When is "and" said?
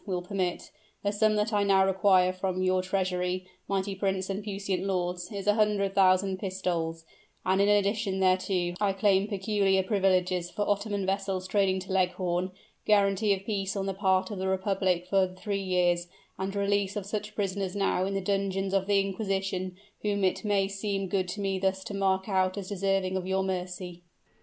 4.31-4.43, 7.45-7.61, 16.35-16.51